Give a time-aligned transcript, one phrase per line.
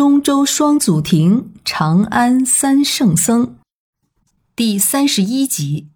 [0.00, 3.58] 中州双祖庭，长安三圣僧，
[4.56, 5.90] 第三十一集。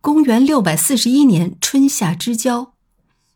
[0.00, 2.72] 公元六百四十一年春夏之交，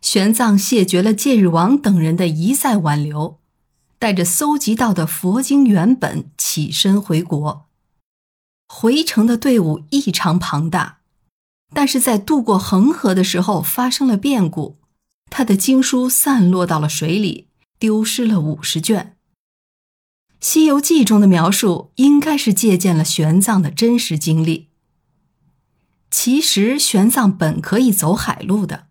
[0.00, 3.38] 玄奘谢绝了戒日王等人的一再挽留，
[4.00, 7.66] 带着搜集到的佛经原本起身回国。
[8.66, 10.98] 回程的队伍异常庞大，
[11.72, 14.78] 但是在渡过恒河的时候发生了变故，
[15.30, 17.52] 他的经书散落到了水里。
[17.83, 19.16] 丢失了五十卷，
[20.38, 24.68] 《西游记》中的描述应该是借鉴了玄奘的真实经历。
[26.08, 28.86] 其实玄奘本可以走海路的，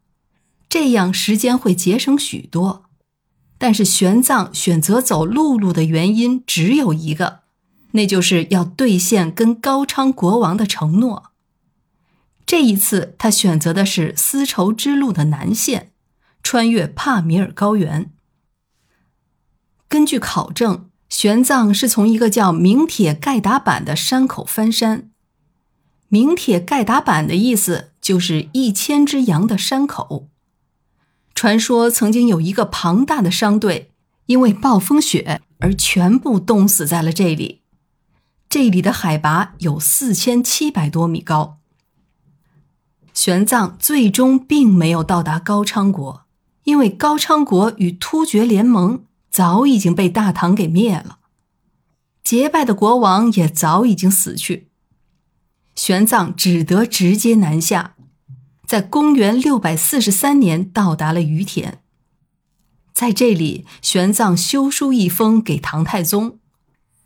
[0.68, 2.84] 这样时间会节省许多。
[3.58, 7.44] 但是玄奘选择走陆路的原因只有一个，
[7.92, 11.32] 那就是要兑现跟高昌国王的承诺。
[12.46, 15.94] 这一次他选择的是丝绸之路的南线，
[16.44, 18.12] 穿越帕米尔高原。
[19.92, 25.12] 根据考证，玄奘是从一个叫明铁盖达坂的山口翻山。
[26.08, 30.30] 明铁盖达坂的意思就是一千只羊的山口。
[31.36, 33.92] 传说曾经有一个庞大的商队，
[34.28, 37.60] 因为暴风雪而全部冻死在了这里。
[38.48, 41.58] 这里的海拔有四千七百多米高。
[43.14, 46.22] 玄奘最终并没有到达高昌国，
[46.64, 49.04] 因为高昌国与突厥联盟。
[49.32, 51.20] 早已经被大唐给灭了，
[52.22, 54.68] 结拜的国王也早已经死去，
[55.74, 57.96] 玄奘只得直接南下，
[58.68, 61.82] 在公元六百四十三年到达了于田，
[62.94, 66.38] 在这里，玄奘修书一封给唐太宗，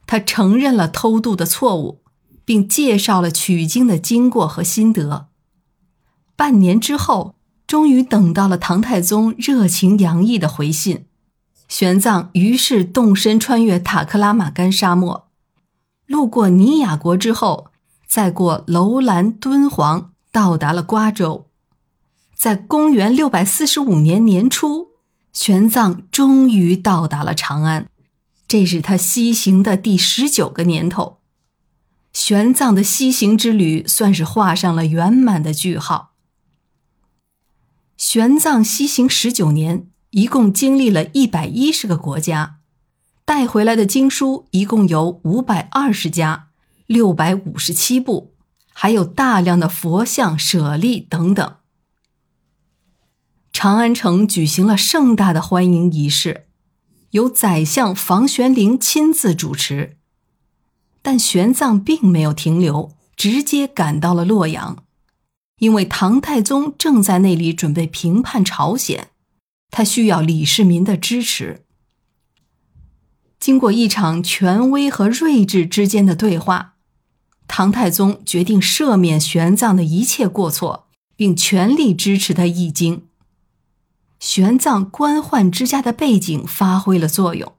[0.08, 2.02] 他承认了偷渡的错误，
[2.44, 5.30] 并介绍了取经的经过和心得。
[6.36, 7.36] 半年之后，
[7.68, 11.06] 终于等到了唐太宗热情洋溢的回信。
[11.68, 15.28] 玄奘于是动身穿越塔克拉玛干沙漠，
[16.06, 17.72] 路过尼雅国之后，
[18.08, 21.48] 再过楼兰、敦煌，到达了瓜州。
[22.36, 24.90] 在公元六百四十五年年初，
[25.34, 27.90] 玄奘终于到达了长安。
[28.48, 31.18] 这是他西行的第十九个年头，
[32.14, 36.12] 玄奘的西行之旅算是画上了圆满的句号。
[37.98, 39.88] 玄奘西行十九年。
[40.16, 42.60] 一共经历了一百一十个国家，
[43.26, 46.48] 带回来的经书一共有五百二十家，
[46.86, 48.34] 六百五十七部，
[48.72, 51.56] 还有大量的佛像、舍利等等。
[53.52, 56.46] 长安城举行了盛大的欢迎仪式，
[57.10, 59.98] 由宰相房玄龄亲自主持。
[61.02, 64.86] 但玄奘并没有停留，直接赶到了洛阳，
[65.60, 69.10] 因为唐太宗正在那里准备平叛朝鲜。
[69.72, 71.66] 他需要李世民的支持。
[73.40, 76.76] 经过一场权威和睿智之间的对话，
[77.48, 83.06] 唐太宗决定赦免玄奘的一切过错，并全力支持他译经。
[84.20, 87.54] 玄奘官宦之家的背景发挥了作用，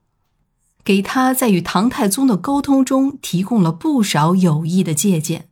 [0.83, 5.49] 给他在与唐太宗的沟通中提供了不少有益的借鉴。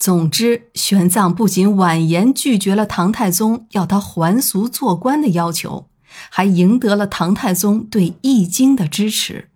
[0.00, 5.90] 总之，玄奘不仅婉言拒绝了唐太宗要他还俗做官的要求，
[6.30, 9.50] 还赢得了唐太宗对《易经》的支持。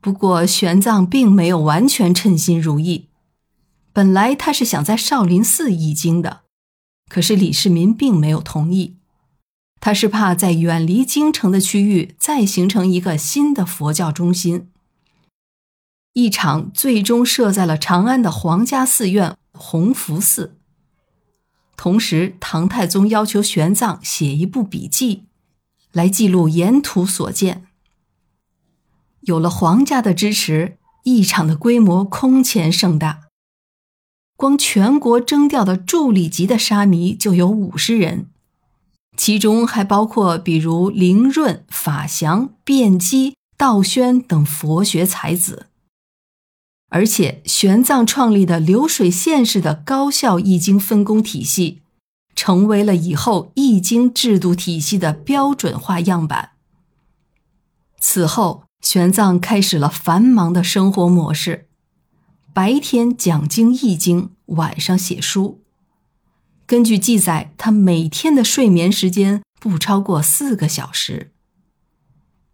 [0.00, 3.08] 不过，玄奘并没有完全称心如意。
[3.92, 6.42] 本来他是想在少林寺译经的，
[7.08, 8.94] 可是李世民并没有同意。
[9.80, 14.68] 他是怕在远离京城的区域再形成一个新的佛教中心。
[16.18, 20.56] 一场最终设在了长安的皇家寺院弘福寺。
[21.76, 25.26] 同时，唐太宗要求玄奘写一部笔记，
[25.92, 27.66] 来记录沿途所见。
[29.20, 33.20] 有了皇家的支持，一场的规模空前盛大。
[34.36, 38.26] 光全国征调的助理级的沙弥就有五十人，
[39.16, 45.66] 其中还包括比如灵润、法祥、辩机、道宣等佛学才子。
[46.90, 51.82] 而且，玄奘创立的流水线式的高效易经分工体系，
[52.34, 56.52] 成为了以后易经制度体系的标准化样板。
[58.00, 61.68] 此后，玄奘开始了繁忙的生活模式：
[62.54, 65.60] 白天讲经译经，晚上写书。
[66.66, 71.32] 根据记载，他每天的睡眠时间不超过四个小时。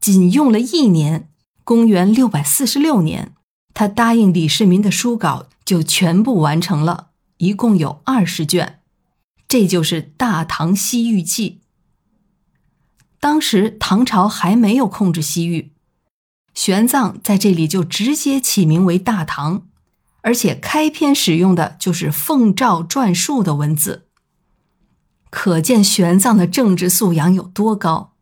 [0.00, 1.28] 仅用了一年，
[1.62, 3.32] 公元六百四十六年。
[3.75, 8.81] 他答应李世民的书稿就全部完成了，一共有二十卷，
[9.49, 11.61] 这就是《大唐西域记》。
[13.19, 15.73] 当时唐朝还没有控制西域，
[16.55, 19.67] 玄奘在这里就直接起名为大唐，
[20.21, 24.06] 而且开篇使用的就是奉诏篆书的文字，
[25.31, 28.12] 可见玄奘的政治素养有多高。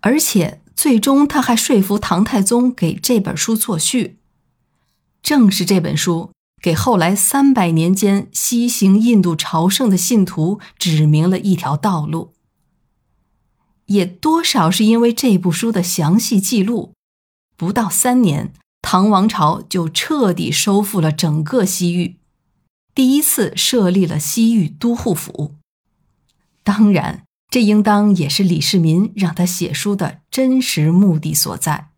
[0.00, 4.18] 而且最终他还说服唐太宗给这本书作序，
[5.22, 6.30] 正是这本书
[6.60, 12.32] 给后来三百年间西行印度朝圣的信徒指明了一条道路。
[13.86, 16.94] 也多少是因为这部书的详细记录，
[17.56, 22.16] 不到三年，唐王朝就彻底收复了整个西域，
[22.94, 25.56] 第一次设立了西域都护府。
[26.62, 31.91] 当然，这应当也是李世民让他写书的真实目的所在。